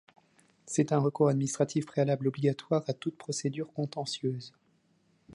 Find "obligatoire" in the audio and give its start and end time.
2.29-2.83